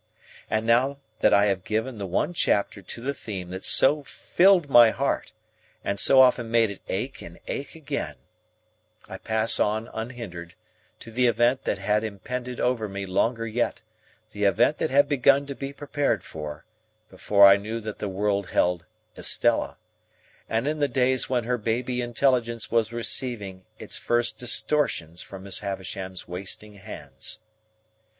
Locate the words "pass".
9.19-9.59